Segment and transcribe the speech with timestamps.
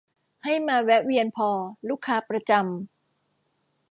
[0.43, 1.49] ให้มาแวะเวียนพอ
[1.89, 3.89] ลูกค้าประจำ